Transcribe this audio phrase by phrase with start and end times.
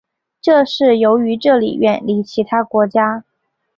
[0.41, 3.23] 这是由于这里远离其他国家。